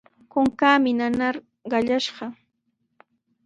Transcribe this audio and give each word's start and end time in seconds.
Kunkaami 0.31 0.91
nanayta 0.97 1.43
qallashqa. 1.71 2.25